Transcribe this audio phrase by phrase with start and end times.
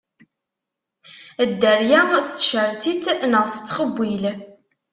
[1.49, 4.23] Dderrya tettcettit, neɣ tettxewwil.